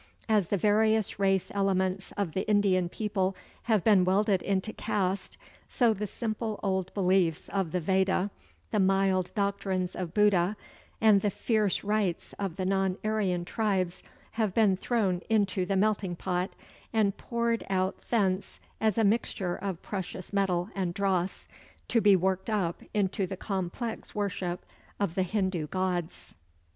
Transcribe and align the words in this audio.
As 0.27 0.47
the 0.47 0.57
various 0.57 1.19
race 1.19 1.51
elements 1.53 2.11
of 2.13 2.31
the 2.31 2.41
Indian 2.49 2.89
people 2.89 3.35
have 3.65 3.83
been 3.83 4.03
welded 4.03 4.41
into 4.41 4.73
caste, 4.73 5.37
so 5.69 5.93
the 5.93 6.07
simple 6.07 6.59
old 6.63 6.91
beliefs 6.95 7.47
of 7.49 7.71
the 7.71 7.79
Veda, 7.79 8.31
the 8.71 8.79
mild 8.79 9.31
doctrines 9.35 9.95
of 9.95 10.11
Buddha, 10.11 10.57
and 10.99 11.21
the 11.21 11.29
fierce 11.29 11.83
rites 11.83 12.33
of 12.39 12.55
the 12.55 12.65
non 12.65 12.97
Aryan 13.03 13.45
tribes, 13.45 14.01
have 14.31 14.55
been 14.55 14.75
thrown 14.75 15.21
into 15.29 15.67
the 15.67 15.75
melting 15.77 16.15
pot, 16.15 16.49
and 16.91 17.15
poured 17.15 17.63
out 17.69 17.95
thence 18.09 18.59
as 18.79 18.97
a 18.97 19.03
mixture 19.03 19.53
of 19.55 19.83
precious 19.83 20.33
metal 20.33 20.71
and 20.73 20.95
dross, 20.95 21.47
to 21.89 22.01
be 22.01 22.15
worked 22.15 22.49
up 22.49 22.81
into 22.91 23.27
the 23.27 23.37
complex 23.37 24.15
worship 24.15 24.65
of 24.99 25.13
the 25.13 25.21
Hindu 25.21 25.67
gods. 25.67 26.33